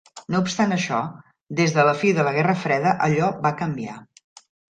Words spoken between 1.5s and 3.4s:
des del fi de la Guerra Freda allò